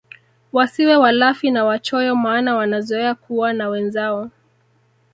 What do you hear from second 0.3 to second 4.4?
Wasiwe walafi na wachoyo maana wanazoea kuwa na wenzao